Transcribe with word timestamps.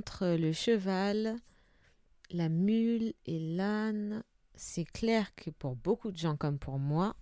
entre 0.00 0.36
le 0.36 0.52
cheval, 0.52 1.36
la 2.30 2.48
mule 2.48 3.14
et 3.26 3.38
l'âne, 3.38 4.22
c'est 4.54 4.84
clair 4.84 5.34
que 5.34 5.50
pour 5.50 5.76
beaucoup 5.76 6.12
de 6.12 6.16
gens 6.16 6.36
comme 6.36 6.58
pour 6.58 6.78
moi, 6.78 7.16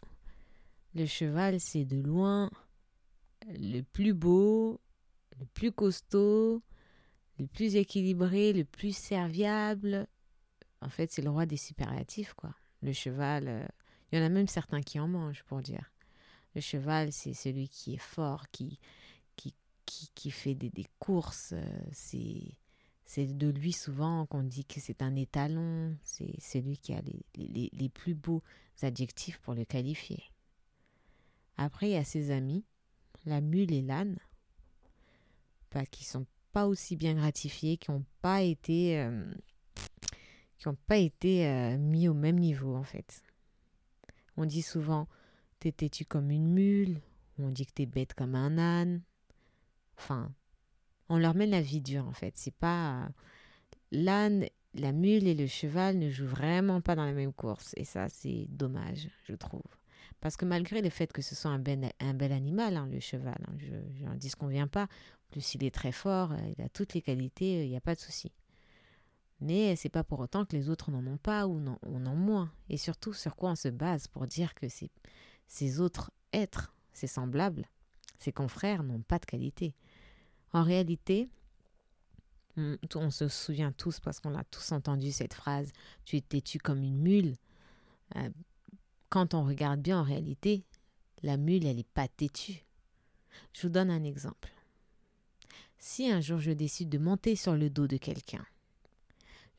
le 0.94 1.06
cheval, 1.06 1.60
c'est 1.60 1.84
de 1.84 2.00
loin 2.00 2.50
le 3.46 3.82
plus 3.82 4.14
beau, 4.14 4.80
le 5.38 5.46
plus 5.46 5.72
costaud, 5.72 6.62
le 7.38 7.46
plus 7.46 7.76
équilibré, 7.76 8.52
le 8.52 8.64
plus 8.64 8.96
serviable. 8.96 10.08
En 10.80 10.88
fait, 10.88 11.12
c'est 11.12 11.22
le 11.22 11.30
roi 11.30 11.46
des 11.46 11.56
superlatifs, 11.56 12.34
quoi. 12.34 12.54
Le 12.82 12.92
cheval, 12.92 13.48
euh, 13.48 13.66
il 14.10 14.18
y 14.18 14.22
en 14.22 14.24
a 14.24 14.28
même 14.28 14.48
certains 14.48 14.82
qui 14.82 15.00
en 15.00 15.08
mangent, 15.08 15.44
pour 15.44 15.62
dire. 15.62 15.92
Le 16.54 16.60
cheval, 16.60 17.12
c'est 17.12 17.34
celui 17.34 17.68
qui 17.68 17.94
est 17.94 18.02
fort, 18.02 18.48
qui, 18.50 18.78
qui, 19.36 19.54
qui, 20.14 20.30
fait 20.30 20.54
des, 20.54 20.70
des 20.70 20.86
courses. 20.98 21.52
Euh, 21.52 21.90
c'est 23.08 23.24
de 23.24 23.48
lui 23.48 23.72
souvent 23.72 24.26
qu'on 24.26 24.42
dit 24.42 24.66
que 24.66 24.80
c'est 24.80 25.00
un 25.00 25.16
étalon, 25.16 25.96
c'est 26.02 26.38
celui 26.42 26.76
qui 26.76 26.92
a 26.92 27.00
les, 27.36 27.88
plus 27.88 28.14
beaux 28.14 28.42
adjectifs 28.82 29.38
pour 29.38 29.54
le 29.54 29.64
qualifier. 29.64 30.22
Après, 31.56 31.88
il 31.88 31.92
y 31.92 31.96
a 31.96 32.04
ses 32.04 32.30
amis, 32.30 32.66
la 33.24 33.40
mule 33.40 33.72
et 33.72 33.80
l'âne, 33.80 34.18
bah, 35.72 35.86
qui 35.86 36.04
sont 36.04 36.26
pas 36.52 36.66
aussi 36.66 36.96
bien 36.96 37.14
gratifiés, 37.14 37.78
qui 37.78 37.90
n'ont 37.90 38.04
pas 38.20 38.42
été, 38.42 39.00
euh, 39.00 39.24
euh, 40.66 41.78
mis 41.78 42.08
au 42.08 42.14
même 42.14 42.38
niveau 42.38 42.76
en 42.76 42.84
fait. 42.84 43.22
On 44.36 44.44
dit 44.44 44.62
souvent 44.62 45.08
t'es 45.60 45.72
têtu 45.72 46.04
comme 46.04 46.30
une 46.30 46.52
mule, 46.52 47.00
on 47.38 47.48
dit 47.48 47.64
que 47.64 47.72
t'es 47.72 47.86
bête 47.86 48.12
comme 48.12 48.34
un 48.34 48.58
âne. 48.58 49.00
Enfin, 49.96 50.30
on 51.08 51.18
leur 51.18 51.34
met 51.34 51.46
la 51.46 51.60
vie 51.60 51.80
dure 51.80 52.06
en 52.06 52.12
fait. 52.12 52.34
C'est 52.36 52.54
pas 52.54 53.08
l'âne, 53.90 54.46
la 54.74 54.92
mule 54.92 55.26
et 55.26 55.34
le 55.34 55.46
cheval 55.46 55.98
ne 55.98 56.10
jouent 56.10 56.26
vraiment 56.26 56.80
pas 56.80 56.94
dans 56.94 57.04
la 57.04 57.12
même 57.12 57.32
course 57.32 57.74
et 57.76 57.84
ça 57.84 58.08
c'est 58.08 58.46
dommage, 58.50 59.08
je 59.24 59.34
trouve. 59.34 59.62
Parce 60.20 60.36
que 60.36 60.44
malgré 60.44 60.82
le 60.82 60.90
fait 60.90 61.12
que 61.12 61.22
ce 61.22 61.34
soit 61.34 61.50
un 61.50 61.58
bel, 61.58 61.92
animal, 62.32 62.76
hein, 62.76 62.88
le 62.90 62.98
cheval, 63.00 63.38
hein, 63.46 63.54
je 63.58 64.04
n'en 64.04 64.16
disconviens 64.16 64.66
pas. 64.66 64.84
En 64.84 65.30
plus, 65.30 65.54
il 65.54 65.64
est 65.64 65.74
très 65.74 65.92
fort, 65.92 66.32
euh, 66.32 66.54
il 66.56 66.62
a 66.62 66.68
toutes 66.68 66.94
les 66.94 67.02
qualités, 67.02 67.64
il 67.64 67.70
n'y 67.70 67.76
a 67.76 67.80
pas 67.80 67.94
de 67.94 68.00
souci. 68.00 68.32
Mais 69.40 69.76
c'est 69.76 69.88
pas 69.88 70.02
pour 70.02 70.18
autant 70.18 70.44
que 70.44 70.56
les 70.56 70.68
autres 70.68 70.90
n'en 70.90 71.06
ont 71.06 71.18
pas 71.18 71.46
ou 71.46 71.60
n'en 71.60 71.78
ont 71.84 72.16
moins. 72.16 72.50
Et 72.68 72.76
surtout, 72.76 73.12
sur 73.12 73.36
quoi 73.36 73.50
on 73.50 73.54
se 73.54 73.68
base 73.68 74.08
pour 74.08 74.26
dire 74.26 74.54
que 74.54 74.68
ces, 74.68 74.90
ces 75.46 75.80
autres 75.80 76.10
êtres, 76.32 76.74
ces 76.92 77.06
semblables, 77.06 77.66
ces 78.18 78.32
confrères 78.32 78.82
n'ont 78.82 79.02
pas 79.02 79.20
de 79.20 79.26
qualité? 79.26 79.76
En 80.52 80.62
réalité, 80.62 81.28
on 82.94 83.10
se 83.10 83.28
souvient 83.28 83.72
tous 83.72 84.00
parce 84.00 84.20
qu'on 84.20 84.34
a 84.34 84.44
tous 84.44 84.72
entendu 84.72 85.12
cette 85.12 85.34
phrase 85.34 85.70
Tu 86.04 86.16
es 86.16 86.20
têtu 86.20 86.58
comme 86.58 86.82
une 86.82 86.98
mule. 86.98 87.34
Euh, 88.16 88.30
quand 89.08 89.34
on 89.34 89.44
regarde 89.44 89.80
bien 89.80 90.00
en 90.00 90.04
réalité, 90.04 90.64
la 91.22 91.36
mule, 91.36 91.66
elle 91.66 91.76
n'est 91.76 91.84
pas 91.84 92.08
têtue. 92.08 92.64
Je 93.52 93.62
vous 93.62 93.72
donne 93.72 93.90
un 93.90 94.04
exemple. 94.04 94.50
Si 95.78 96.10
un 96.10 96.20
jour 96.20 96.40
je 96.40 96.50
décide 96.50 96.88
de 96.88 96.98
monter 96.98 97.36
sur 97.36 97.54
le 97.54 97.70
dos 97.70 97.86
de 97.86 97.96
quelqu'un, 97.96 98.44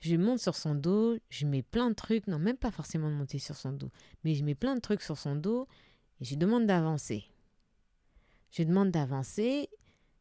je 0.02 0.16
monte 0.16 0.40
sur 0.40 0.56
son 0.56 0.76
dos, 0.76 1.18
je 1.30 1.46
mets 1.46 1.62
plein 1.62 1.90
de 1.90 1.96
trucs, 1.96 2.28
non, 2.28 2.40
même 2.40 2.58
pas 2.58 2.72
forcément 2.72 3.10
de 3.10 3.16
monter 3.16 3.40
sur 3.40 3.56
son 3.56 3.74
dos, 3.74 3.92
mais 4.24 4.34
je 4.34 4.44
mets 4.44 4.56
plein 4.56 4.76
de 4.76 4.80
trucs 4.80 5.02
sur 5.02 5.18
son 5.18 5.36
dos 5.36 5.68
et 6.20 6.26
je 6.26 6.36
demande 6.36 6.66
d'avancer. 6.66 7.26
Je 8.52 8.64
demande 8.64 8.92
d'avancer 8.92 9.70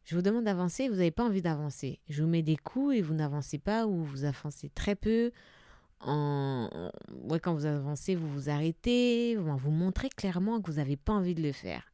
je 0.09 0.15
vous 0.17 0.23
demande 0.23 0.45
d'avancer, 0.45 0.89
vous 0.89 0.95
n'avez 0.95 1.11
pas 1.11 1.27
envie 1.27 1.43
d'avancer. 1.43 2.01
Je 2.09 2.23
vous 2.23 2.29
mets 2.31 2.43
des 2.43 2.57
coups 2.57 2.97
et 2.97 3.03
vous 3.03 3.13
n'avancez 3.13 3.59
pas 3.59 3.87
ou 3.87 4.03
vous 4.05 4.25
avancez 4.25 4.71
très 4.71 4.95
peu. 4.95 5.33
Quand 6.01 6.71
vous 7.53 7.67
avancez, 7.67 8.15
vous 8.15 8.33
vous 8.33 8.49
arrêtez, 8.49 9.37
vous 9.37 9.71
montrez 9.71 10.09
clairement 10.09 10.63
que 10.63 10.71
vous 10.71 10.79
n'avez 10.79 10.97
pas 10.97 11.13
envie 11.13 11.35
de 11.35 11.43
le 11.43 11.53
faire. 11.53 11.93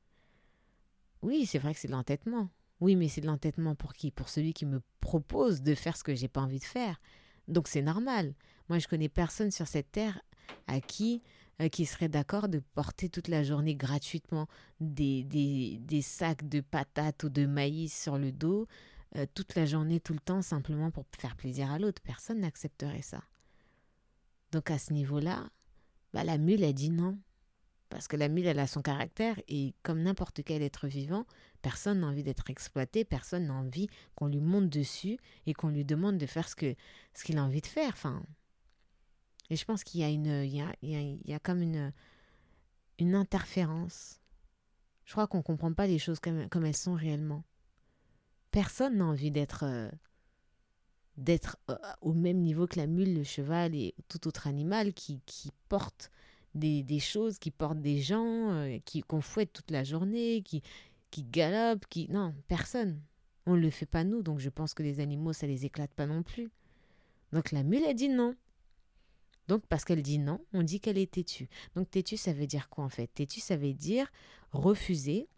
Oui, 1.23 1.45
c'est 1.45 1.59
vrai 1.59 1.75
que 1.75 1.81
c'est 1.81 1.89
de 1.89 1.93
l'entêtement. 1.93 2.51
Oui, 2.79 2.95
mais 2.95 3.09
c'est 3.09 3.21
de 3.21 3.27
l'entêtement 3.27 3.75
pour 3.75 3.95
qui? 3.95 4.13
Pour 4.13 4.29
celui 4.29 4.53
qui 4.53 4.65
me 4.65 4.81
propose 5.01 5.63
de 5.63 5.75
faire 5.75 5.97
ce 5.97 6.05
que 6.05 6.15
j'ai 6.15 6.29
pas 6.29 6.43
envie 6.43 6.61
de 6.61 6.65
faire. 6.65 7.01
Donc 7.49 7.67
c'est 7.67 7.83
normal. 7.83 8.35
Moi, 8.69 8.79
je 8.79 8.87
connais 8.87 9.09
personne 9.09 9.51
sur 9.51 9.67
cette 9.67 9.91
terre 9.91 10.23
à 10.69 10.81
qui 10.81 11.21
euh, 11.61 11.69
qui 11.69 11.87
serait 11.87 12.09
d'accord 12.09 12.49
de 12.49 12.59
porter 12.75 13.09
toute 13.09 13.29
la 13.29 13.43
journée 13.43 13.77
gratuitement 13.77 14.49
des, 14.81 15.23
des, 15.23 16.03
sacs 16.03 16.49
de 16.49 16.61
patates 16.61 17.23
ou 17.25 17.29
de 17.29 17.47
maïs 17.47 17.97
sur 17.97 18.19
le 18.19 18.33
dos, 18.33 18.67
euh, 19.17 19.27
toute 19.35 19.55
la 19.55 19.65
journée, 19.65 20.01
tout 20.01 20.15
le 20.15 20.19
temps, 20.19 20.43
simplement 20.43 20.91
pour 20.91 21.05
faire 21.17 21.37
plaisir 21.37 21.71
à 21.71 21.79
l'autre. 21.79 22.03
Personne 22.03 22.41
n'accepterait 22.41 23.03
ça. 23.03 23.23
Donc 24.51 24.71
à 24.71 24.79
ce 24.79 24.93
niveau-là, 24.93 25.49
bah, 26.13 26.25
la 26.25 26.39
mule 26.39 26.65
a 26.65 26.73
dit 26.73 26.91
non. 26.91 27.19
Parce 27.89 28.09
que 28.09 28.17
la 28.17 28.29
mule, 28.29 28.47
elle 28.47 28.59
a 28.59 28.67
son 28.67 28.83
caractère 28.83 29.41
et 29.47 29.75
comme 29.85 30.03
n'importe 30.03 30.43
quel 30.43 30.63
être 30.63 30.89
vivant, 30.89 31.27
personne 31.63 32.01
n'a 32.01 32.09
envie 32.09 32.25
d'être 32.25 32.51
exploité, 32.51 33.05
personne 33.05 33.47
n'a 33.47 33.55
envie 33.55 33.89
qu'on 34.17 34.27
lui 34.27 34.41
monte 34.41 34.69
dessus 34.69 35.19
et 35.47 35.55
qu'on 35.55 35.69
lui 35.69 35.85
demande 35.85 36.19
de 36.19 36.27
faire 36.27 36.49
ce 36.49 36.57
qu'il 36.57 36.77
ce 37.15 37.37
a 37.37 37.43
envie 37.43 37.61
de 37.61 37.67
faire. 37.67 37.91
Enfin, 37.91 38.25
et 39.51 39.57
je 39.57 39.65
pense 39.65 39.85
qu'il 39.85 40.01
y 40.01 40.05
a 40.05 40.09
une, 40.09 40.45
il 40.45 40.55
y 40.55 40.61
a, 40.61 40.75
il 40.83 41.21
y 41.25 41.35
a, 41.35 41.39
comme 41.39 41.63
une, 41.63 41.93
une 42.99 43.15
interférence. 43.15 44.21
Je 45.05 45.13
crois 45.13 45.27
qu'on 45.27 45.39
ne 45.39 45.43
comprend 45.43 45.73
pas 45.73 45.87
les 45.87 45.99
choses 45.99 46.19
comme, 46.19 46.49
comme, 46.49 46.65
elles 46.65 46.77
sont 46.77 46.95
réellement. 46.95 47.45
Personne 48.51 48.99
n'a 48.99 49.05
envie 49.05 49.31
d'être 49.31 49.65
euh, 49.65 49.91
d'être 51.17 51.59
euh, 51.71 51.77
au 52.01 52.13
même 52.13 52.39
niveau 52.39 52.67
que 52.67 52.79
la 52.79 52.87
mule, 52.87 53.15
le 53.15 53.25
cheval 53.25 53.75
et 53.75 53.95
tout 54.09 54.27
autre 54.27 54.47
animal 54.47 54.95
qui, 54.95 55.21
qui 55.27 55.51
porte 55.69 56.11
des, 56.55 56.83
des, 56.83 57.01
choses, 57.01 57.39
qui 57.39 57.51
porte 57.51 57.81
des 57.81 58.01
gens, 58.01 58.51
euh, 58.51 58.79
qui 58.85 59.03
qu'on 59.03 59.21
fouette 59.21 59.53
toute 59.53 59.71
la 59.71 59.85
journée, 59.85 60.43
qui, 60.43 60.63
qui 61.11 61.23
galopent, 61.25 61.87
qui... 61.89 62.09
Non, 62.11 62.35
personne. 62.49 63.01
On 63.47 63.55
ne 63.55 63.61
le 63.61 63.71
fait 63.71 63.87
pas 63.87 64.05
nous, 64.05 64.23
donc 64.23 64.39
je 64.39 64.49
pense 64.49 64.73
que 64.73 64.83
les 64.83 65.01
animaux, 65.01 65.33
ça 65.33 65.47
les 65.47 65.67
éclate 65.67 65.93
pas 65.93 66.07
non 66.07 66.23
plus. 66.23 66.51
Donc 67.33 67.53
la 67.53 67.63
mule 67.63 67.85
a 67.85 67.93
dit 67.93 68.09
non. 68.09 68.35
Donc, 69.49 69.67
parce 69.67 69.85
qu'elle 69.85 70.03
dit 70.03 70.19
non, 70.19 70.41
on 70.53 70.63
dit 70.63 70.81
qu'elle 70.81 70.99
est 70.99 71.13
têtue. 71.13 71.49
Donc, 71.75 71.91
têtue, 71.91 72.17
ça 72.17 72.33
veut 72.33 72.47
dire 72.47 72.69
quoi 72.69 72.85
en 72.85 72.89
fait? 72.89 73.09
Têtue, 73.09 73.41
ça 73.41 73.57
veut 73.57 73.75
dire 73.75 74.11
refuser 74.53 75.29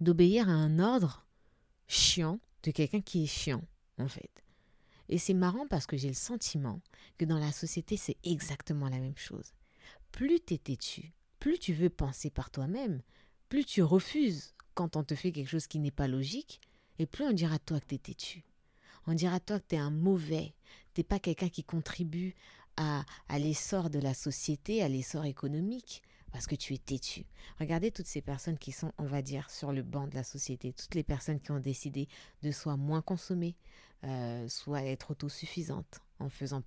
d'obéir 0.00 0.48
à 0.48 0.52
un 0.52 0.78
ordre 0.78 1.26
chiant 1.88 2.40
de 2.62 2.70
quelqu'un 2.70 3.00
qui 3.00 3.24
est 3.24 3.26
chiant, 3.26 3.62
en 3.98 4.08
fait. 4.08 4.30
Et 5.08 5.18
c'est 5.18 5.34
marrant 5.34 5.66
parce 5.68 5.86
que 5.86 5.96
j'ai 5.96 6.08
le 6.08 6.14
sentiment 6.14 6.80
que 7.16 7.24
dans 7.24 7.38
la 7.38 7.52
société, 7.52 7.96
c'est 7.96 8.16
exactement 8.24 8.88
la 8.88 8.98
même 8.98 9.16
chose. 9.16 9.52
Plus 10.12 10.40
tu 10.40 10.54
es 10.54 10.58
têtu, 10.58 11.12
plus 11.38 11.58
tu 11.58 11.72
veux 11.72 11.90
penser 11.90 12.30
par 12.30 12.50
toi-même, 12.50 13.02
plus 13.48 13.64
tu 13.64 13.82
refuses 13.82 14.54
quand 14.74 14.96
on 14.96 15.04
te 15.04 15.14
fait 15.14 15.32
quelque 15.32 15.48
chose 15.48 15.66
qui 15.66 15.78
n'est 15.78 15.90
pas 15.90 16.08
logique, 16.08 16.60
et 16.98 17.06
plus 17.06 17.24
on 17.24 17.32
dira 17.32 17.58
toi 17.58 17.80
que 17.80 17.86
tu 17.86 17.94
es 17.94 17.98
têtu. 17.98 18.44
On 19.06 19.14
dira 19.14 19.38
toi 19.38 19.60
que 19.60 19.66
tu 19.68 19.76
es 19.76 19.78
un 19.78 19.90
mauvais, 19.90 20.54
t'es 20.94 21.04
pas 21.04 21.20
quelqu'un 21.20 21.48
qui 21.48 21.62
contribue 21.62 22.34
à, 22.76 23.04
l'essor 23.38 23.90
de 23.90 23.98
la 23.98 24.14
société, 24.14 24.82
à 24.82 24.88
l'essor 24.88 25.24
économique, 25.24 26.02
parce 26.32 26.46
que 26.46 26.54
tu 26.54 26.74
es 26.74 26.78
têtu. 26.78 27.24
Regardez 27.58 27.90
toutes 27.90 28.06
ces 28.06 28.20
personnes 28.20 28.58
qui 28.58 28.72
sont, 28.72 28.92
on 28.98 29.06
va 29.06 29.22
dire, 29.22 29.50
sur 29.50 29.72
le 29.72 29.82
banc 29.82 30.06
de 30.06 30.14
la 30.14 30.24
société, 30.24 30.72
toutes 30.72 30.94
les 30.94 31.04
personnes 31.04 31.40
qui 31.40 31.50
ont 31.50 31.60
décidé 31.60 32.08
de 32.42 32.50
soit 32.50 32.76
moins 32.76 33.02
consommer, 33.02 33.56
euh, 34.04 34.48
soit 34.48 34.82
être 34.82 35.12
autosuffisantes, 35.12 36.00
en 36.18 36.28
faisant 36.28 36.62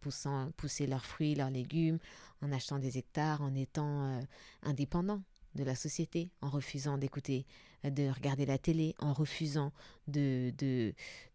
pousser 0.57 0.87
leurs 0.87 1.05
fruits, 1.05 1.35
leurs 1.35 1.51
légumes, 1.51 1.99
en 2.41 2.51
achetant 2.51 2.79
des 2.79 2.97
hectares, 2.97 3.41
en 3.41 3.53
étant 3.53 4.05
euh, 4.05 4.21
indépendants 4.63 5.21
de 5.55 5.63
la 5.63 5.75
société, 5.75 6.29
en 6.41 6.49
refusant 6.49 6.97
d'écouter, 6.97 7.45
de 7.83 8.09
regarder 8.09 8.45
la 8.45 8.57
télé, 8.57 8.95
en 8.99 9.13
refusant 9.13 9.71
de, 10.07 10.53
de, 10.57 10.93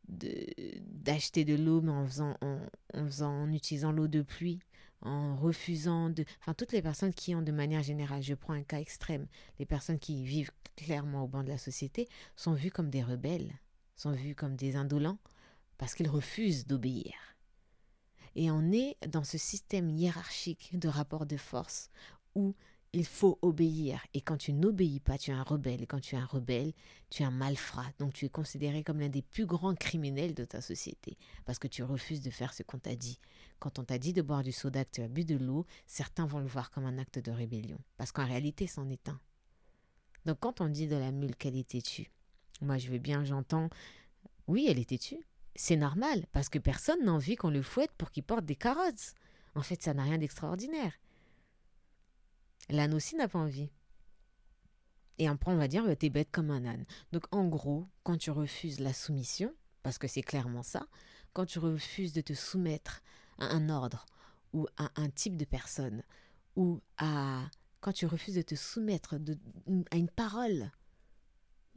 d'acheter 0.09 1.45
de, 1.45 1.55
l'eau, 1.55 1.81
mais 1.81 1.93
en 1.93 2.07
faisant, 2.07 2.37
en, 2.41 2.59
faisant, 3.07 3.33
en 3.33 3.53
utilisant 3.53 3.93
l'eau 3.93 4.09
de 4.09 4.23
pluie, 4.23 4.61
en 5.03 5.37
refusant 5.37 6.11
de, 6.11 6.25
enfin 6.41 6.55
toutes 6.55 6.73
les 6.73 6.83
personnes 6.83 7.13
qui 7.13 7.35
ont 7.35 7.43
de 7.43 7.53
manière 7.53 7.83
générale, 7.83 8.23
je 8.23 8.35
prends 8.35 8.55
un 8.55 8.63
cas 8.63 8.79
extrême, 8.79 9.27
les 9.59 9.67
personnes 9.67 9.99
qui 9.99 10.25
vivent 10.25 10.53
clairement 10.77 11.25
au 11.25 11.29
banc 11.29 11.43
de 11.43 11.49
la 11.49 11.59
société 11.59 12.09
sont 12.37 12.55
vues 12.55 12.71
comme 12.71 12.91
des 12.91 13.03
rebelles, 13.03 13.53
sont 13.97 14.13
vues 14.13 14.35
comme 14.35 14.57
des 14.57 14.77
indolents 14.77 15.19
parce 15.79 15.95
qu'ils 15.95 16.09
refusent 16.09 16.67
d'obéir. 16.67 17.13
Et 18.37 18.51
on 18.51 18.73
est 18.73 18.97
dans 19.07 19.25
ce 19.25 19.39
système 19.39 19.91
hiérarchique 19.91 20.77
de 20.79 20.89
rapport 20.89 21.27
de 21.27 21.37
force 21.37 21.91
où 22.35 22.55
il 22.95 23.05
faut 23.05 23.39
obéir. 23.43 24.07
Et 24.15 24.21
quand 24.21 24.37
tu 24.37 24.53
n'obéis 24.53 25.01
pas, 25.01 25.19
tu 25.19 25.31
es 25.31 25.35
un 25.35 25.43
rebelle. 25.43 25.83
Et 25.83 25.87
quand 25.87 26.01
tu 26.01 26.15
es 26.15 26.19
un 26.19 26.25
rebelle, 26.25 26.73
tu 27.11 27.23
es 27.23 27.27
un 27.27 27.31
malfrat. 27.31 27.91
Donc 27.99 28.13
tu 28.13 28.25
es 28.25 28.29
considéré 28.29 28.85
comme 28.85 29.01
l'un 29.01 29.09
des 29.09 29.23
plus 29.23 29.47
grands 29.47 29.75
criminels 29.75 30.35
de 30.35 30.45
ta 30.45 30.61
société. 30.61 31.19
Parce 31.45 31.59
que 31.59 31.67
tu 31.69 31.83
refuses 31.83 32.23
de 32.23 32.31
faire 32.31 32.55
ce 32.55 32.63
qu'on 32.63 32.79
t'a 32.79 32.95
dit. 32.95 33.19
Quand 33.59 33.79
on 33.79 33.85
t'a 33.85 33.99
dit 33.99 34.13
de 34.13 34.23
boire 34.23 34.43
du 34.43 34.53
soda, 34.53 34.85
que 34.85 34.91
tu 34.93 35.03
as 35.03 35.09
bu 35.09 35.25
de 35.25 35.37
l'eau, 35.37 35.67
certains 35.87 36.27
vont 36.27 36.39
le 36.39 36.47
voir 36.47 36.71
comme 36.71 36.85
un 36.85 36.99
acte 36.99 37.19
de 37.19 37.33
rébellion. 37.33 37.79
Parce 37.97 38.13
qu'en 38.13 38.27
réalité, 38.27 38.67
c'en 38.67 38.89
est 38.89 39.09
un. 39.09 39.21
Donc 40.25 40.39
quand 40.41 40.61
on 40.61 40.69
dit 40.69 40.87
de 40.87 40.97
la 40.97 41.11
mule 41.11 41.37
qu'elle 41.37 41.57
est 41.57 41.69
têtue, 41.69 42.11
moi 42.63 42.79
je 42.79 42.89
veux 42.89 42.99
bien, 42.99 43.25
j'entends, 43.25 43.69
oui, 44.47 44.67
elle 44.69 44.79
est 44.79 44.89
têtue. 44.89 45.19
C'est 45.57 45.77
normal, 45.77 46.27
parce 46.33 46.49
que 46.49 46.59
personne 46.59 47.05
n'a 47.05 47.13
envie 47.13 47.37
qu'on 47.37 47.51
le 47.51 47.63
fouette 47.63 47.93
pour 47.99 48.11
qu'il 48.11 48.23
porte 48.23 48.45
des 48.45 48.57
carottes. 48.57 49.15
En 49.55 49.63
fait, 49.63 49.83
ça 49.83 49.95
n'a 49.95 50.03
rien 50.03 50.19
d'extraordinaire. 50.19 50.93
L'âne 52.71 52.95
aussi 52.95 53.17
n'a 53.17 53.29
pas 53.29 53.39
envie. 53.39 53.71
Et 55.19 55.29
après, 55.29 55.53
on 55.53 55.57
va 55.57 55.69
dire, 55.69 55.85
bah, 55.85 55.97
t'es 55.97 56.11
bête 56.11 56.31
comme 56.31 56.51
un 56.51 56.65
âne. 56.65 56.85
Donc, 57.13 57.25
en 57.33 57.47
gros, 57.47 57.87
quand 58.03 58.19
tu 58.19 58.31
refuses 58.31 58.81
la 58.81 58.93
soumission, 58.93 59.55
parce 59.83 59.99
que 59.99 60.09
c'est 60.09 60.23
clairement 60.23 60.63
ça, 60.63 60.87
quand 61.33 61.47
tu 61.47 61.59
refuses 61.59 62.13
de 62.13 62.21
te 62.21 62.33
soumettre 62.33 63.03
à 63.39 63.47
un 63.47 63.69
ordre 63.69 64.07
ou 64.53 64.67
à 64.77 64.91
un 64.97 65.11
type 65.11 65.37
de 65.37 65.45
personne, 65.45 66.03
ou 66.57 66.81
à 66.99 67.49
quand 67.81 67.93
tu 67.93 68.07
refuses 68.07 68.37
de 68.37 68.43
te 68.43 68.55
soumettre 68.55 69.17
à 69.91 69.97
une 69.97 70.09
parole, 70.09 70.71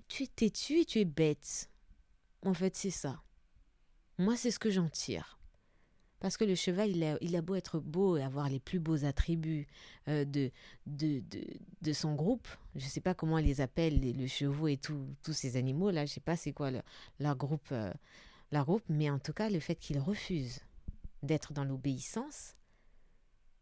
tu 0.07 0.23
es 0.23 0.27
têtu 0.27 0.79
et 0.79 0.85
tu 0.85 0.99
es 0.99 1.05
bête. 1.05 1.69
En 2.43 2.53
fait, 2.53 2.77
c'est 2.77 2.91
ça. 2.91 3.21
Moi, 4.17 4.37
c'est 4.37 4.51
ce 4.51 4.59
que 4.59 4.69
j'en 4.69 4.87
tire. 4.87 5.36
Parce 6.19 6.35
que 6.35 6.43
le 6.43 6.55
cheval, 6.55 6.89
il 7.21 7.35
a, 7.35 7.41
beau 7.41 7.55
être 7.55 7.79
beau 7.79 8.17
et 8.17 8.23
avoir 8.23 8.49
les 8.49 8.59
plus 8.59 8.79
beaux 8.79 9.05
attributs 9.05 9.67
euh, 10.07 10.25
de, 10.25 10.51
de, 10.87 11.21
de, 11.81 11.93
son 11.93 12.15
groupe. 12.15 12.47
Je 12.75 12.85
ne 12.85 12.89
sais 12.89 13.01
pas 13.01 13.13
comment 13.13 13.35
on 13.35 13.37
les 13.37 13.61
appelle, 13.61 13.99
les, 13.99 14.13
le 14.13 14.25
chevaux 14.25 14.67
et 14.67 14.77
tous 14.77 15.15
ces 15.31 15.57
animaux-là. 15.57 16.05
Je 16.05 16.11
ne 16.11 16.13
sais 16.15 16.21
pas 16.21 16.35
c'est 16.35 16.53
quoi 16.53 16.71
leur, 17.19 17.35
groupe, 17.35 17.67
euh, 17.71 17.93
leur 18.51 18.65
groupe. 18.65 18.83
Mais 18.89 19.09
en 19.11 19.19
tout 19.19 19.33
cas, 19.33 19.49
le 19.49 19.59
fait 19.59 19.75
qu'il 19.75 19.99
refuse 19.99 20.61
d'être 21.21 21.53
dans 21.53 21.65
l'obéissance, 21.65 22.55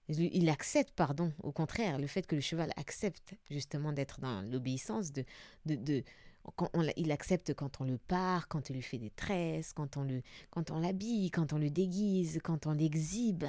il 0.07 0.49
accepte, 0.49 0.93
pardon, 0.95 1.33
au 1.41 1.51
contraire, 1.51 1.97
le 1.97 2.07
fait 2.07 2.27
que 2.27 2.35
le 2.35 2.41
cheval 2.41 2.71
accepte 2.77 3.33
justement 3.49 3.91
d'être 3.91 4.21
dans 4.21 4.41
l'obéissance, 4.43 5.11
de, 5.11 5.25
de, 5.65 6.03
il 6.97 7.11
accepte 7.11 7.53
quand 7.53 7.81
on 7.81 7.83
le 7.83 7.97
part, 7.97 8.47
quand 8.47 8.69
on 8.69 8.73
lui 8.73 8.81
fait 8.81 8.97
des 8.97 9.09
tresses, 9.09 9.73
quand 9.73 9.97
on 9.97 10.03
le, 10.03 10.21
quand 10.49 10.71
on 10.71 10.79
l'habille, 10.79 11.31
quand 11.31 11.53
on 11.53 11.57
le 11.57 11.69
déguise, 11.69 12.39
quand 12.43 12.67
on 12.67 12.73
l'exhibe. 12.73 13.45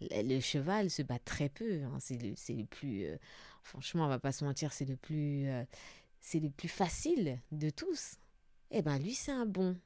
Le, 0.00 0.40
cheval 0.40 0.90
se 0.90 1.02
bat 1.02 1.18
très 1.18 1.48
peu. 1.48 1.82
Hein. 1.84 1.98
c'est 2.00 2.16
le, 2.16 2.64
plus, 2.64 3.04
euh, 3.04 3.16
franchement, 3.62 4.06
on 4.06 4.08
va 4.08 4.18
pas 4.18 4.32
se 4.32 4.44
mentir, 4.44 4.72
c'est 4.72 4.86
le 4.86 4.96
plus, 4.96 5.46
euh, 5.48 5.64
c'est 6.20 6.40
le 6.40 6.50
plus 6.50 6.68
facile 6.68 7.38
de 7.52 7.70
tous. 7.70 8.16
Eh 8.70 8.82
ben, 8.82 8.98
lui, 8.98 9.14
c'est 9.14 9.32
un 9.32 9.46
bon. 9.46 9.76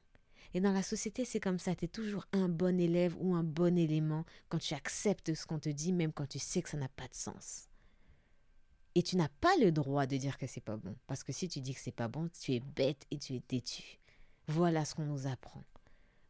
Et 0.53 0.61
dans 0.61 0.71
la 0.71 0.83
société, 0.83 1.25
c'est 1.25 1.41
comme 1.41 1.59
ça. 1.59 1.75
Tu 1.75 1.85
es 1.85 1.87
toujours 1.89 2.25
un 2.31 2.47
bon 2.47 2.79
élève 2.79 3.15
ou 3.19 3.35
un 3.35 3.43
bon 3.43 3.77
élément 3.77 4.23
quand 4.47 4.59
tu 4.59 4.73
acceptes 4.73 5.33
ce 5.33 5.45
qu'on 5.45 5.59
te 5.59 5.69
dit, 5.69 5.91
même 5.91 6.13
quand 6.13 6.29
tu 6.29 6.39
sais 6.39 6.61
que 6.61 6.69
ça 6.69 6.77
n'a 6.77 6.87
pas 6.87 7.07
de 7.07 7.13
sens. 7.13 7.67
Et 8.95 9.03
tu 9.03 9.17
n'as 9.17 9.29
pas 9.41 9.55
le 9.59 9.71
droit 9.71 10.05
de 10.05 10.15
dire 10.15 10.37
que 10.37 10.47
c'est 10.47 10.61
pas 10.61 10.77
bon. 10.77 10.95
Parce 11.05 11.23
que 11.23 11.33
si 11.33 11.49
tu 11.49 11.59
dis 11.59 11.73
que 11.73 11.81
c'est 11.81 11.91
pas 11.91 12.07
bon, 12.07 12.29
tu 12.29 12.53
es 12.53 12.61
bête 12.61 13.05
et 13.11 13.19
tu 13.19 13.35
es 13.35 13.41
têtu. 13.41 13.99
Voilà 14.47 14.85
ce 14.85 14.95
qu'on 14.95 15.05
nous 15.05 15.27
apprend. 15.27 15.61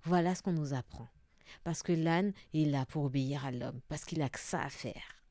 Voilà 0.04 0.34
ce 0.34 0.42
qu'on 0.42 0.54
nous 0.54 0.74
apprend. 0.74 1.08
Parce 1.64 1.84
que 1.84 1.92
l'âne 1.92 2.34
est 2.54 2.66
là 2.66 2.86
pour 2.88 3.04
obéir 3.04 3.46
à 3.46 3.52
l'homme, 3.52 3.82
parce 3.88 4.04
qu'il 4.04 4.22
a 4.22 4.30
que 4.30 4.40
ça 4.40 4.62
à 4.62 4.70
faire. 4.70 5.24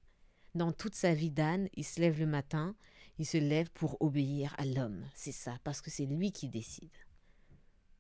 Dans 0.55 0.71
toute 0.71 0.95
sa 0.95 1.13
vie 1.13 1.31
d'âne, 1.31 1.69
il 1.75 1.85
se 1.85 2.01
lève 2.01 2.21
le 2.21 2.27
matin, 2.27 2.77
il 3.19 3.27
se 3.27 3.39
lève 3.39 3.71
pour 3.73 4.01
obéir 4.01 4.55
à 4.59 4.65
l'homme. 4.65 5.05
C'est 5.15 5.33
ça, 5.33 5.59
parce 5.65 5.81
que 5.81 5.91
c'est 5.91 6.07
lui 6.07 6.31
qui 6.31 6.49
décide. 6.49 6.93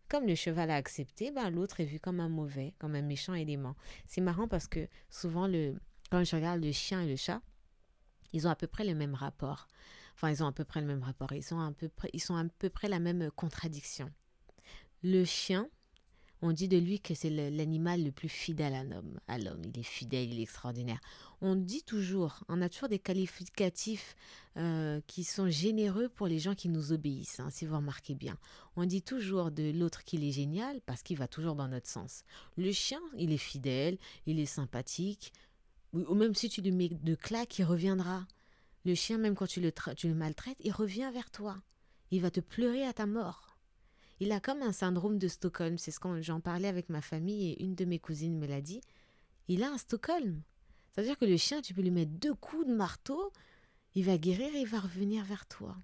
Comme 0.08 0.26
le 0.26 0.36
cheval 0.36 0.70
a 0.70 0.76
accepté, 0.76 1.32
ben 1.32 1.50
l'autre 1.50 1.80
est 1.80 1.84
vu 1.84 1.98
comme 1.98 2.20
un 2.20 2.28
mauvais, 2.28 2.74
comme 2.78 2.94
un 2.94 3.02
méchant 3.02 3.34
élément. 3.34 3.74
C'est 4.06 4.20
marrant 4.20 4.46
parce 4.46 4.68
que 4.68 4.88
souvent, 5.10 5.48
le, 5.48 5.76
quand 6.10 6.22
je 6.22 6.36
regarde 6.36 6.62
le 6.62 6.70
chien 6.72 7.02
et 7.02 7.08
le 7.08 7.16
chat, 7.16 7.42
ils 8.34 8.46
ont 8.46 8.50
à 8.50 8.56
peu 8.56 8.66
près 8.66 8.84
le 8.84 8.94
même 8.94 9.14
rapport. 9.14 9.68
Enfin, 10.14 10.30
ils 10.30 10.42
ont 10.42 10.46
à 10.46 10.52
peu 10.52 10.64
près 10.64 10.80
le 10.80 10.86
même 10.86 11.02
rapport. 11.02 11.32
Ils 11.32 11.42
sont 11.42 11.60
à 11.60 11.72
peu 11.72 11.88
près, 11.88 12.10
ils 12.12 12.20
sont 12.20 12.36
à 12.36 12.44
peu 12.44 12.68
près 12.68 12.88
la 12.88 12.98
même 12.98 13.30
contradiction. 13.30 14.10
Le 15.02 15.24
chien, 15.24 15.68
on 16.42 16.52
dit 16.52 16.68
de 16.68 16.76
lui 16.76 17.00
que 17.00 17.14
c'est 17.14 17.30
l'animal 17.30 18.04
le, 18.04 18.10
plus 18.10 18.28
fidèle 18.28 18.74
à 18.74 18.84
l'homme. 18.84 19.18
À 19.28 19.38
l'homme, 19.38 19.62
il 19.64 19.78
est 19.78 19.84
fidèle, 19.84 20.32
il 20.32 20.40
est 20.40 20.42
extraordinaire. 20.42 21.00
On 21.40 21.54
dit 21.54 21.82
toujours, 21.84 22.44
on 22.48 22.60
a 22.60 22.68
toujours 22.68 22.88
des 22.88 22.98
qualificatifs 22.98 24.16
euh, 24.56 25.00
qui 25.06 25.24
sont 25.24 25.48
généreux 25.48 26.08
pour 26.08 26.26
les 26.26 26.38
gens 26.38 26.54
qui 26.54 26.68
nous 26.68 26.92
obéissent. 26.92 27.40
Hein, 27.40 27.50
si 27.50 27.66
vous 27.66 27.76
remarquez 27.76 28.14
bien, 28.14 28.36
on 28.76 28.84
dit 28.84 29.02
toujours 29.02 29.52
de 29.52 29.70
l'autre 29.70 30.04
qu'il 30.04 30.24
est 30.24 30.32
génial 30.32 30.80
parce 30.86 31.02
qu'il 31.02 31.16
va 31.16 31.28
toujours 31.28 31.54
dans 31.54 31.68
notre 31.68 31.88
sens. 31.88 32.24
Le 32.56 32.72
chien, 32.72 33.00
il 33.16 33.32
est 33.32 33.38
fidèle, 33.38 33.96
il 34.26 34.40
est 34.40 34.46
sympathique, 34.46 35.32
ou 35.94 36.14
même 36.14 36.34
si 36.34 36.48
tu 36.48 36.60
lui 36.60 36.72
mets 36.72 36.88
de 36.88 37.14
claques, 37.14 37.58
il 37.58 37.64
reviendra. 37.64 38.26
Le 38.84 38.94
chien, 38.94 39.16
même 39.16 39.34
quand 39.34 39.46
tu 39.46 39.60
le, 39.60 39.72
tu 39.96 40.08
le 40.08 40.14
maltraites, 40.14 40.58
il 40.60 40.72
revient 40.72 41.10
vers 41.12 41.30
toi. 41.30 41.62
Il 42.10 42.20
va 42.20 42.30
te 42.30 42.40
pleurer 42.40 42.84
à 42.84 42.92
ta 42.92 43.06
mort. 43.06 43.56
Il 44.20 44.32
a 44.32 44.40
comme 44.40 44.62
un 44.62 44.72
syndrome 44.72 45.18
de 45.18 45.28
Stockholm. 45.28 45.78
C'est 45.78 45.90
ce 45.90 46.00
que 46.00 46.20
j'en 46.22 46.40
parlais 46.40 46.68
avec 46.68 46.88
ma 46.88 47.00
famille 47.00 47.50
et 47.50 47.62
une 47.62 47.74
de 47.74 47.84
mes 47.84 47.98
cousines 47.98 48.38
me 48.38 48.46
l'a 48.46 48.60
dit. 48.60 48.80
Il 49.48 49.62
a 49.62 49.70
un 49.70 49.78
Stockholm. 49.78 50.42
C'est-à-dire 50.90 51.18
que 51.18 51.24
le 51.24 51.36
chien, 51.36 51.62
tu 51.62 51.74
peux 51.74 51.82
lui 51.82 51.90
mettre 51.90 52.12
deux 52.12 52.34
coups 52.34 52.66
de 52.66 52.74
marteau, 52.74 53.32
il 53.94 54.04
va 54.04 54.18
guérir 54.18 54.54
et 54.54 54.60
il 54.60 54.68
va 54.68 54.80
revenir 54.80 55.24
vers 55.24 55.46
toi. 55.46 55.76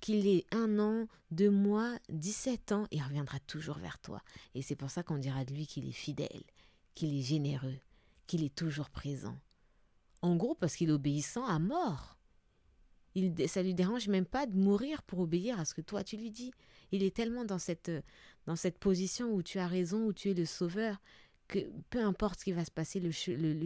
Qu'il 0.00 0.26
ait 0.26 0.44
un 0.52 0.78
an, 0.78 1.08
deux 1.30 1.50
mois, 1.50 1.98
dix-sept 2.08 2.72
ans, 2.72 2.86
il 2.90 3.02
reviendra 3.02 3.40
toujours 3.40 3.78
vers 3.78 3.98
toi. 3.98 4.22
Et 4.54 4.62
c'est 4.62 4.76
pour 4.76 4.90
ça 4.90 5.02
qu'on 5.02 5.18
dira 5.18 5.44
de 5.44 5.54
lui 5.54 5.66
qu'il 5.66 5.88
est 5.88 5.92
fidèle, 5.92 6.42
qu'il 6.94 7.18
est 7.18 7.22
généreux, 7.22 7.78
qu'il 8.26 8.44
est 8.44 8.54
toujours 8.54 8.90
présent. 8.90 9.38
En 10.22 10.36
gros, 10.36 10.54
parce 10.54 10.76
qu'il 10.76 10.88
est 10.88 10.92
obéissant 10.92 11.44
à 11.44 11.58
mort. 11.58 12.18
Il, 13.14 13.48
ça 13.48 13.62
lui 13.62 13.74
dérange 13.74 14.08
même 14.08 14.26
pas 14.26 14.46
de 14.46 14.56
mourir 14.56 15.02
pour 15.02 15.20
obéir 15.20 15.58
à 15.58 15.64
ce 15.64 15.74
que 15.74 15.80
toi 15.80 16.04
tu 16.04 16.16
lui 16.16 16.30
dis. 16.30 16.52
Il 16.92 17.02
est 17.02 17.14
tellement 17.14 17.44
dans 17.44 17.58
cette, 17.58 17.90
dans 18.46 18.56
cette 18.56 18.78
position 18.78 19.32
où 19.32 19.42
tu 19.42 19.58
as 19.58 19.66
raison, 19.66 20.04
où 20.06 20.12
tu 20.12 20.30
es 20.30 20.34
le 20.34 20.44
sauveur, 20.44 21.00
que 21.48 21.58
peu 21.90 22.02
importe 22.02 22.40
ce 22.40 22.44
qui 22.44 22.52
va 22.52 22.64
se 22.64 22.70
passer, 22.70 23.00
le, 23.00 23.10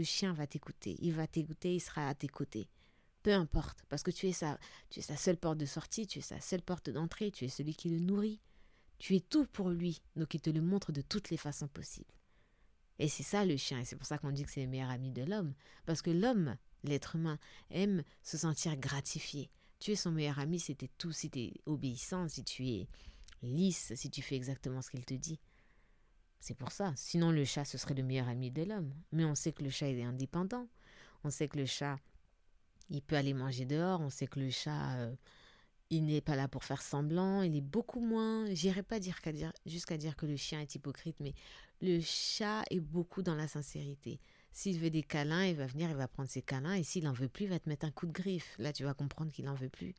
chien 0.05 0.33
va 0.33 0.47
t'écouter. 0.47 0.97
Il 1.01 1.13
va 1.13 1.27
t'écouter, 1.27 1.75
il 1.75 1.81
sera 1.81 2.09
à 2.09 2.15
tes 2.15 2.29
côtés. 2.29 2.69
Peu 3.23 3.33
importe, 3.35 3.85
parce 3.89 4.03
que 4.03 4.11
tu 4.11 4.29
es, 4.29 4.33
sa, 4.33 4.59
tu 4.89 5.01
es 5.01 5.03
sa 5.03 5.17
seule 5.17 5.37
porte 5.37 5.59
de 5.59 5.67
sortie, 5.67 6.07
tu 6.07 6.21
es 6.21 6.23
sa 6.23 6.41
seule 6.41 6.63
porte 6.63 6.89
d'entrée, 6.89 7.31
tu 7.31 7.45
es 7.45 7.49
celui 7.49 7.75
qui 7.75 7.91
le 7.91 7.99
nourrit. 7.99 8.41
Tu 8.99 9.17
es 9.17 9.21
tout 9.21 9.47
pour 9.47 9.71
lui, 9.71 10.03
donc 10.17 10.35
il 10.35 10.41
te 10.41 10.51
le 10.51 10.61
montre 10.61 10.93
de 10.93 11.01
toutes 11.01 11.31
les 11.31 11.37
façons 11.37 11.69
possibles. 11.69 12.15
Et 13.01 13.09
c'est 13.09 13.23
ça 13.23 13.47
le 13.47 13.57
chien, 13.57 13.81
et 13.81 13.85
c'est 13.87 13.97
pour 13.97 14.07
ça 14.07 14.19
qu'on 14.19 14.31
dit 14.31 14.45
que 14.45 14.51
c'est 14.51 14.61
le 14.61 14.69
meilleur 14.69 14.91
ami 14.91 15.11
de 15.11 15.23
l'homme. 15.23 15.55
Parce 15.87 16.03
que 16.03 16.11
l'homme, 16.11 16.59
l'être 16.85 17.17
humain, 17.17 17.39
aime 17.71 18.05
se 18.23 18.37
sentir 18.37 18.77
gratifié. 18.77 19.51
Tu 19.79 19.93
es 19.93 19.97
son 19.97 20.11
meilleur 20.11 20.39
ami 20.39 20.61
si 20.61 20.77
tu 20.77 20.85
es 20.85 20.91
tout, 20.99 21.11
si 21.11 21.31
tu 21.31 21.39
es 21.39 21.55
obéissant, 21.65 22.29
si 22.29 22.45
tu 22.45 22.69
es 22.69 22.89
lisse, 23.43 23.95
si 23.95 24.11
tu 24.11 24.21
fais 24.21 24.37
exactement 24.37 24.83
ce 24.83 24.91
qu'il 24.91 25.07
te 25.07 25.15
dit. 25.15 25.41
C'est 26.41 26.55
pour 26.55 26.73
ça. 26.73 26.93
Sinon, 26.95 27.31
le 27.31 27.47
chat, 27.47 27.65
ce 27.65 27.79
serait 27.79 27.95
le 27.95 28.03
meilleur 28.03 28.29
ami 28.29 28.51
de 28.51 28.65
l'homme. 28.65 28.93
Mais 29.13 29.25
on 29.25 29.35
sait 29.35 29.53
que 29.53 29.63
le 29.63 29.71
chat 29.71 29.89
est 29.89 30.03
indépendant. 30.03 30.69
On 31.25 31.31
sait 31.31 31.49
que 31.49 31.57
le 31.57 31.65
chat, 31.65 31.97
il 32.91 33.01
peut 33.01 33.17
aller 33.17 33.33
manger 33.33 33.65
dehors. 33.65 34.03
On 34.03 34.11
sait 34.11 34.27
que 34.27 34.41
le 34.41 34.51
chat, 34.51 34.97
euh, 34.97 35.15
il 35.89 36.05
n'est 36.05 36.21
pas 36.21 36.37
là 36.37 36.49
pour 36.49 36.65
faire 36.65 36.83
semblant. 36.83 37.41
Il 37.41 37.57
est 37.57 37.63
beaucoup 37.63 38.01
moins. 38.01 38.45
J'irai 38.55 38.83
pas 38.83 39.01
dire, 39.01 39.19
dire 39.33 39.53
jusqu'à 39.65 39.97
dire 39.97 40.17
que 40.17 40.27
le 40.27 40.37
chien 40.37 40.61
est 40.61 40.75
hypocrite, 40.75 41.17
mais 41.21 41.35
le 41.81 42.01
chat 42.01 42.65
est 42.71 42.81
beaucoup 42.81 43.23
dans 43.23 43.35
la 43.35 43.49
sincérité. 43.49 44.21
S'il 44.53 44.79
veut 44.79 44.91
des 44.91 45.03
câlins, 45.03 45.45
il 45.45 45.57
va 45.57 45.67
venir, 45.67 45.91
il 45.91 45.97
va 45.97 46.09
prendre 46.09 46.29
ses 46.29 46.43
câlins. 46.43 46.75
Et 46.75 46.83
s'il 46.83 47.05
n'en 47.05 47.13
veut 47.13 47.29
plus, 47.29 47.45
il 47.45 47.51
va 47.51 47.59
te 47.59 47.69
mettre 47.69 47.87
un 47.87 47.91
coup 47.91 48.07
de 48.07 48.13
griffe. 48.13 48.57
Là, 48.59 48.73
tu 48.73 48.85
vas 48.85 48.95
comprendre 48.95 49.33
qu'il 49.33 49.45
n'en 49.45 49.55
veut 49.55 49.69
plus. 49.69 49.95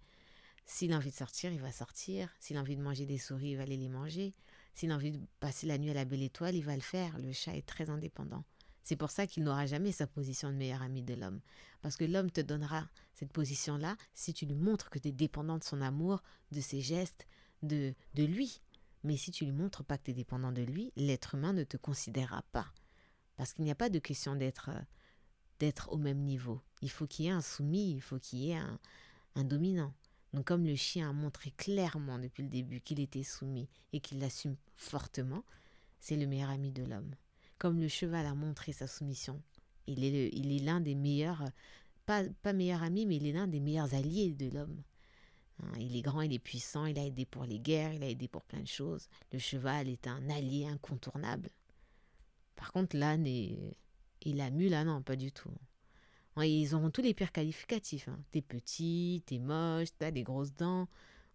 S'il 0.65 0.93
a 0.93 0.97
envie 0.97 1.09
de 1.09 1.15
sortir, 1.15 1.51
il 1.51 1.59
va 1.59 1.71
sortir. 1.71 2.29
S'il 2.39 2.57
a 2.57 2.61
envie 2.61 2.75
de 2.75 2.81
manger 2.81 3.05
des 3.05 3.17
souris, 3.17 3.51
il 3.51 3.57
va 3.57 3.63
aller 3.63 3.77
les 3.77 3.89
manger. 3.89 4.33
S'il 4.75 4.91
a 4.91 4.95
envie 4.95 5.11
de 5.11 5.19
passer 5.39 5.67
la 5.67 5.77
nuit 5.77 5.91
à 5.91 5.93
la 5.93 6.05
belle 6.05 6.21
étoile, 6.21 6.55
il 6.55 6.63
va 6.63 6.75
le 6.75 6.81
faire. 6.81 7.17
Le 7.17 7.31
chat 7.31 7.55
est 7.55 7.65
très 7.65 7.89
indépendant. 7.89 8.43
C'est 8.83 8.95
pour 8.95 9.11
ça 9.11 9.27
qu'il 9.27 9.43
n'aura 9.43 9.65
jamais 9.65 9.91
sa 9.91 10.07
position 10.07 10.49
de 10.49 10.55
meilleur 10.55 10.81
ami 10.81 11.03
de 11.03 11.13
l'homme. 11.13 11.39
Parce 11.81 11.97
que 11.97 12.05
l'homme 12.05 12.31
te 12.31 12.41
donnera 12.41 12.87
cette 13.13 13.31
position-là 13.31 13.95
si 14.13 14.33
tu 14.33 14.45
lui 14.45 14.55
montres 14.55 14.89
que 14.89 14.99
tu 14.99 15.09
es 15.09 15.11
dépendant 15.11 15.57
de 15.57 15.63
son 15.63 15.81
amour, 15.81 16.21
de 16.51 16.61
ses 16.61 16.81
gestes, 16.81 17.27
de, 17.63 17.93
de 18.15 18.23
lui. 18.23 18.61
Mais 19.03 19.17
si 19.17 19.31
tu 19.31 19.45
lui 19.45 19.51
montres 19.51 19.83
pas 19.83 19.97
que 19.97 20.03
tu 20.03 20.11
es 20.11 20.13
dépendant 20.13 20.51
de 20.51 20.61
lui, 20.61 20.91
l'être 20.95 21.35
humain 21.35 21.53
ne 21.53 21.63
te 21.63 21.77
considérera 21.77 22.43
pas. 22.51 22.71
Parce 23.35 23.53
qu'il 23.53 23.65
n'y 23.65 23.71
a 23.71 23.75
pas 23.75 23.89
de 23.89 23.99
question 23.99 24.35
d'être 24.35 24.69
euh, 24.69 25.71
au 25.87 25.97
même 25.97 26.19
niveau. 26.19 26.61
Il 26.81 26.91
faut 26.91 27.07
qu'il 27.07 27.25
y 27.25 27.27
ait 27.27 27.31
un 27.31 27.41
soumis, 27.41 27.91
il 27.91 28.01
faut 28.01 28.19
qu'il 28.19 28.39
y 28.39 28.51
ait 28.51 28.61
un, 29.35 29.43
dominant. 29.43 29.93
Donc 30.33 30.45
comme 30.45 30.65
le 30.65 30.75
chien 30.75 31.09
a 31.09 31.13
montré 31.13 31.51
clairement 31.51 32.19
depuis 32.19 32.43
le 32.43 32.49
début 32.49 32.81
qu'il 32.81 32.99
était 32.99 33.23
soumis 33.23 33.67
et 33.91 33.99
qu'il 33.99 34.19
l'assume 34.19 34.55
fortement, 34.75 35.43
c'est 35.99 36.15
le 36.15 36.27
meilleur 36.27 36.49
ami 36.49 36.71
de 36.71 36.83
l'homme. 36.83 37.15
comme 37.57 37.79
le 37.79 37.87
cheval 37.87 38.25
a 38.25 38.33
montré 38.33 38.73
sa 38.73 38.87
soumission. 38.87 39.41
Il 39.87 40.03
est, 40.03 40.59
l'un 40.63 40.79
des 40.79 40.95
meilleurs, 40.95 41.43
pas, 42.05 42.23
pas 42.43 42.53
meilleur 42.53 42.81
ami, 42.81 43.05
mais 43.05 43.17
il 43.17 43.27
est 43.27 43.33
l'un 43.33 43.47
des 43.47 43.59
meilleurs 43.59 43.93
alliés 43.93 44.33
de 44.33 44.49
l'homme. 44.49 44.81
Hein, 45.63 45.71
il 45.79 45.95
est 45.95 46.01
grand, 46.01 46.21
il 46.21 46.33
est 46.33 46.39
puissant, 46.39 46.85
il 46.85 46.97
a 46.97 47.05
aidé 47.05 47.25
pour 47.25 47.45
les 47.45 47.59
guerres, 47.59 47.93
il 47.93 48.03
a 48.03 48.09
aidé 48.09 48.27
pour 48.27 48.43
plein 48.43 48.61
de 48.61 48.67
choses. 48.67 49.07
Le 49.31 49.39
cheval 49.39 49.87
est 49.87 50.07
un 50.07 50.29
allié 50.29 50.65
incontournable. 50.67 51.49
Par 52.55 52.71
contre, 52.71 52.95
l'âne 52.97 53.25
et, 53.25 53.77
la 54.25 54.49
mule, 54.49 54.75
non, 54.85 55.01
pas 55.01 55.15
du 55.15 55.31
tout. 55.31 55.51
Ils 56.37 56.73
auront 56.75 56.91
tous 56.91 57.01
les 57.01 57.13
pires 57.13 57.31
qualificatifs. 57.31 58.07
Hein. 58.07 58.19
T'es 58.31 58.41
petit, 58.41 59.23
t'es 59.25 59.39
moche, 59.39 59.89
t'as 59.97 60.11
des 60.11 60.23
grosses 60.23 60.53
dents. 60.53 60.87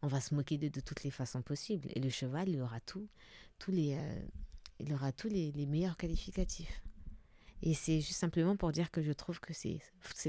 On 0.03 0.09
va 0.09 0.21
se 0.21 0.35
moquer 0.35 0.57
de, 0.59 0.69
de 0.69 0.81
toutes 0.81 1.03
les 1.03 1.11
façons 1.11 1.43
possibles. 1.43 1.89
Et 1.95 2.01
le 2.01 2.11
cheval, 2.11 2.49
il 2.49 2.61
aura 2.61 2.81
tout, 2.81 3.09
tous 3.59 3.73
les, 3.73 3.95
euh, 3.95 4.27
il 4.81 4.93
aura 4.93 5.13
tous 5.13 5.29
les, 5.29 5.53
les 5.53 5.67
meilleurs 5.67 5.97
qualificatifs. 5.97 6.83
Et 7.63 7.75
c'est 7.75 8.01
juste 8.01 8.19
simplement 8.19 8.57
pour 8.57 8.73
dire 8.73 8.91
que 8.91 9.03
je 9.03 9.13
trouve 9.13 9.41
que 9.41 9.53
c'est 9.53 9.81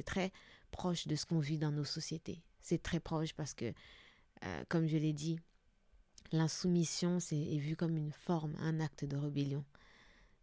très 0.03 0.31
proche 0.71 1.07
de 1.07 1.15
ce 1.15 1.25
qu'on 1.25 1.39
vit 1.39 1.57
dans 1.57 1.71
nos 1.71 1.83
sociétés. 1.83 2.41
C'est 2.67 2.83
très 2.83 2.99
proche 2.99 3.33
parce 3.33 3.53
que, 3.53 3.73
euh, 4.43 4.63
comme 4.67 4.87
je 4.87 4.97
l'ai 4.97 5.13
dit, 5.13 5.39
l'insoumission 6.33 7.19
est 7.31 7.57
vue 7.59 7.77
comme 7.77 7.95
une 7.95 8.11
forme, 8.11 8.57
un 8.59 8.81
acte 8.81 9.05
de 9.05 9.15
rébellion. 9.15 9.63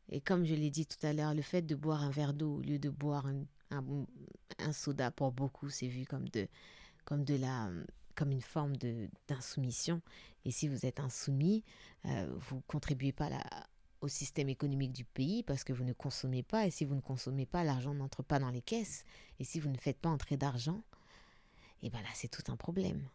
Et 0.08 0.22
comme 0.22 0.46
je 0.46 0.54
l'ai 0.54 0.70
dit 0.70 0.86
tout 0.86 1.06
à 1.06 1.12
l'heure, 1.12 1.34
le 1.34 1.42
fait 1.42 1.60
de 1.60 1.74
boire 1.74 2.02
un 2.02 2.10
verre 2.10 2.32
d'eau 2.32 2.54
au 2.54 2.60
lieu 2.62 2.78
de 2.78 2.88
boire 2.88 3.26
un, 3.26 3.84
un, 4.58 4.72
soda 4.72 5.10
pour 5.10 5.32
beaucoup, 5.32 5.68
c'est 5.68 5.86
vu 5.86 6.06
comme 6.06 6.26
de, 6.30 6.48
comme 7.04 7.24
de 7.26 7.34
la, 7.34 7.70
comme 8.14 8.32
une 8.32 8.40
forme 8.40 8.72
d'insoumission. 9.28 10.00
Et 10.46 10.50
si 10.50 10.66
vous 10.66 10.86
êtes 10.86 11.00
insoumis, 11.00 11.62
euh, 12.06 12.26
vous 12.38 12.62
contribuez 12.62 13.12
pas 13.12 13.28
au 14.00 14.08
système 14.08 14.48
économique 14.48 14.92
du 14.92 15.04
pays 15.04 15.42
parce 15.42 15.62
que 15.62 15.74
vous 15.74 15.84
ne 15.84 15.92
consommez 15.92 16.42
pas. 16.42 16.66
Et 16.66 16.70
si 16.70 16.86
vous 16.86 16.94
ne 16.94 17.02
consommez 17.02 17.44
pas, 17.44 17.64
l'argent 17.64 17.92
n'entre 17.92 18.22
pas 18.22 18.38
dans 18.38 18.50
les 18.50 18.62
caisses. 18.62 19.04
Et 19.40 19.44
si 19.44 19.60
vous 19.60 19.68
ne 19.68 19.76
faites 19.76 19.98
pas 19.98 20.08
entrer 20.08 20.38
d'argent, 20.38 20.82
et 21.84 21.90
bien 21.90 22.02
là, 22.02 22.08
c'est 22.14 22.28
tout 22.28 22.50
un 22.50 22.56
problème. 22.56 23.08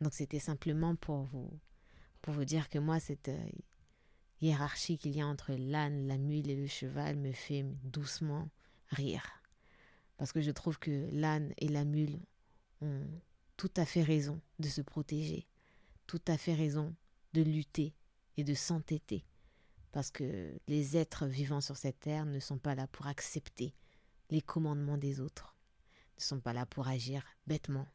Donc 0.00 0.14
c'était 0.14 0.38
simplement 0.38 0.96
pour 0.96 1.24
vous, 1.24 1.50
pour 2.22 2.32
vous 2.32 2.44
dire 2.44 2.68
que 2.68 2.78
moi, 2.78 3.00
cette 3.00 3.28
euh, 3.28 3.48
hiérarchie 4.40 4.98
qu'il 4.98 5.14
y 5.14 5.20
a 5.20 5.26
entre 5.26 5.52
l'âne, 5.52 6.06
la 6.06 6.16
mule 6.16 6.48
et 6.48 6.56
le 6.56 6.66
cheval 6.66 7.16
me 7.16 7.32
fait 7.32 7.64
doucement 7.84 8.48
rire. 8.88 9.42
Parce 10.16 10.32
que 10.32 10.40
je 10.40 10.50
trouve 10.50 10.78
que 10.78 11.08
l'âne 11.12 11.52
et 11.58 11.68
la 11.68 11.84
mule 11.84 12.18
ont 12.80 13.06
tout 13.56 13.72
à 13.76 13.84
fait 13.84 14.02
raison 14.02 14.40
de 14.58 14.68
se 14.68 14.80
protéger, 14.80 15.46
tout 16.06 16.22
à 16.26 16.38
fait 16.38 16.54
raison 16.54 16.94
de 17.34 17.42
lutter 17.42 17.94
et 18.36 18.44
de 18.44 18.54
s'entêter 18.54 19.26
parce 19.96 20.10
que 20.10 20.52
les 20.68 20.98
êtres 20.98 21.24
vivant 21.24 21.62
sur 21.62 21.78
cette 21.78 22.00
terre 22.00 22.26
ne 22.26 22.38
sont 22.38 22.58
pas 22.58 22.74
là 22.74 22.86
pour 22.86 23.06
accepter 23.06 23.74
les 24.28 24.42
commandements 24.42 24.98
des 24.98 25.20
autres, 25.20 25.55
ne 26.16 26.22
sont 26.22 26.40
pas 26.40 26.52
là 26.52 26.66
pour 26.66 26.88
agir 26.88 27.24
bêtement, 27.46 27.86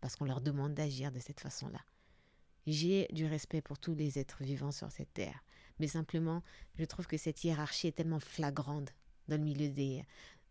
parce 0.00 0.16
qu'on 0.16 0.24
leur 0.24 0.40
demande 0.40 0.74
d'agir 0.74 1.12
de 1.12 1.18
cette 1.18 1.40
façon-là. 1.40 1.80
J'ai 2.66 3.08
du 3.12 3.26
respect 3.26 3.60
pour 3.60 3.78
tous 3.78 3.94
les 3.94 4.18
êtres 4.18 4.42
vivants 4.42 4.72
sur 4.72 4.90
cette 4.90 5.12
terre, 5.12 5.44
mais 5.78 5.88
simplement, 5.88 6.42
je 6.78 6.84
trouve 6.84 7.06
que 7.06 7.16
cette 7.16 7.44
hiérarchie 7.44 7.88
est 7.88 7.96
tellement 7.96 8.20
flagrante 8.20 8.94
dans 9.28 9.36
le 9.36 9.44
milieu 9.44 9.68
des... 9.68 10.04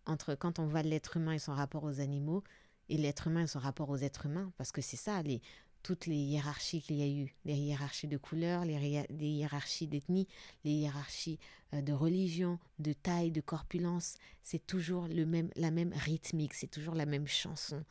entre 0.06 0.36
quand 0.36 0.60
on 0.60 0.68
voit 0.68 0.84
l'être 0.84 1.18
humain 1.18 1.34
et 1.34 1.40
son 1.40 1.54
rapport 1.54 1.84
aux 1.84 2.00
animaux, 2.00 2.44
et 2.90 2.98
l'être 2.98 3.28
humain 3.28 3.44
et 3.44 3.48
son 3.48 3.60
rapport 3.60 3.90
aux 3.90 3.98
êtres 3.98 4.26
humains, 4.26 4.52
parce 4.58 4.72
que 4.72 4.82
c'est 4.82 4.98
ça, 4.98 5.22
les, 5.24 5.42
toutes 5.84 6.06
les 6.06 6.16
hiérarchies 6.16 6.82
qu'il 6.82 6.96
y 6.96 7.04
a 7.04 7.08
eu, 7.08 7.36
les 7.46 7.56
hiérarchies 7.56 8.08
de 8.08 8.18
couleurs, 8.18 8.64
les, 8.64 9.06
hiérarchies 9.20 9.88
d'ethnie, 9.88 10.28
les 10.64 10.72
hiérarchies 10.72 11.40
euh, 11.74 11.82
de 11.82 11.92
religion, 11.92 12.58
de 12.80 12.94
taille, 12.94 13.32
de 13.32 13.42
corpulence, 13.42 14.16
c'est 14.42 14.66
toujours 14.66 15.08
le 15.08 15.26
même, 15.26 15.52
la 15.58 15.72
même 15.72 15.94
rythmique, 15.94 16.54
c'est 16.54 16.72
toujours 16.72 16.96
la 16.96 17.06
même 17.06 17.28
chanson. 17.28 17.84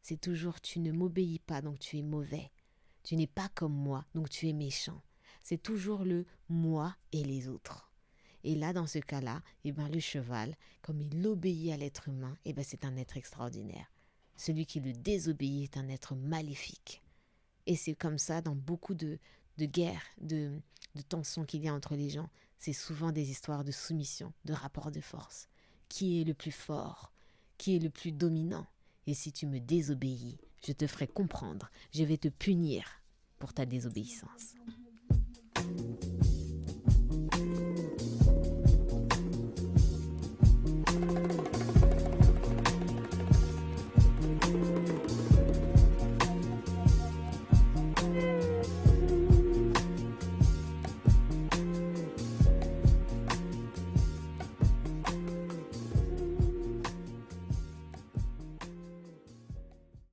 C'est 0.00 0.20
toujours 0.20 0.60
tu 0.60 0.78
ne 0.78 0.92
m'obéis 0.92 1.40
pas, 1.40 1.60
donc 1.60 1.80
tu 1.80 1.98
es 1.98 2.02
mauvais. 2.02 2.50
Tu 3.02 3.16
n'es 3.16 3.26
pas 3.26 3.48
comme 3.54 3.74
moi, 3.74 4.06
donc 4.14 4.30
tu 4.30 4.48
es 4.48 4.52
méchant. 4.52 5.02
C'est 5.42 5.62
toujours 5.62 6.04
le 6.04 6.24
moi 6.48 6.96
et 7.12 7.24
les 7.24 7.48
autres. 7.48 7.90
Et 8.44 8.54
là, 8.54 8.72
dans 8.72 8.86
ce 8.86 8.98
cas-là, 9.00 9.42
eh 9.64 9.72
ben, 9.72 9.88
le 9.88 10.00
cheval, 10.00 10.56
comme 10.82 11.02
il 11.02 11.26
obéit 11.26 11.72
à 11.72 11.76
l'être 11.76 12.08
humain, 12.08 12.38
eh 12.44 12.52
ben, 12.52 12.64
c'est 12.64 12.84
un 12.84 12.96
être 12.96 13.16
extraordinaire. 13.16 13.92
Celui 14.36 14.64
qui 14.64 14.80
le 14.80 14.92
désobéit 14.92 15.64
est 15.64 15.78
un 15.78 15.88
être 15.88 16.14
maléfique. 16.14 17.02
Et 17.66 17.76
c'est 17.76 17.94
comme 17.94 18.18
ça 18.18 18.40
dans 18.40 18.54
beaucoup 18.54 18.94
de, 18.94 19.18
de 19.58 19.66
guerres, 19.66 20.04
de, 20.20 20.60
de 20.94 21.02
tensions 21.02 21.44
qu'il 21.44 21.62
y 21.62 21.68
a 21.68 21.74
entre 21.74 21.94
les 21.94 22.10
gens. 22.10 22.28
C'est 22.58 22.72
souvent 22.72 23.12
des 23.12 23.30
histoires 23.30 23.64
de 23.64 23.72
soumission, 23.72 24.32
de 24.44 24.52
rapport 24.52 24.90
de 24.90 25.00
force. 25.00 25.48
Qui 25.88 26.20
est 26.20 26.24
le 26.24 26.34
plus 26.34 26.52
fort? 26.52 27.12
Qui 27.58 27.76
est 27.76 27.80
le 27.80 27.90
plus 27.90 28.12
dominant? 28.12 28.66
Et 29.06 29.14
si 29.14 29.32
tu 29.32 29.46
me 29.46 29.60
désobéis, 29.60 30.38
je 30.66 30.72
te 30.72 30.86
ferai 30.86 31.06
comprendre, 31.06 31.70
je 31.92 32.04
vais 32.04 32.18
te 32.18 32.28
punir 32.28 32.84
pour 33.38 33.54
ta 33.54 33.64
désobéissance. 33.64 34.54